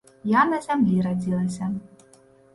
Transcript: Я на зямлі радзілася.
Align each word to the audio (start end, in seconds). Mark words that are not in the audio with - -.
Я 0.35 0.41
на 0.53 0.59
зямлі 0.67 1.03
радзілася. 1.09 1.71